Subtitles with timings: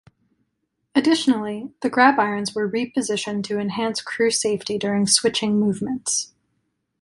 [0.95, 6.33] Additionally, the grab irons were repositioned to enhance crew safety during switching movements.